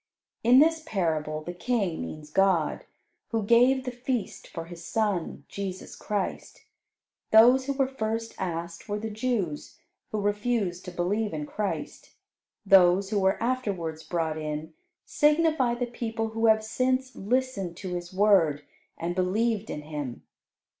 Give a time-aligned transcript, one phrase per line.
[0.43, 2.85] In this parable, the King means God,
[3.27, 6.65] who gave the feast for His Son, Jesus Christ.
[7.29, 9.77] Those who were first asked were the Jews,
[10.11, 12.15] who refused to believe in Christ.
[12.65, 14.73] Those who were afterwards brought in,
[15.05, 18.63] signify the people who have since listened to His Word,
[18.97, 20.23] and believed in Him.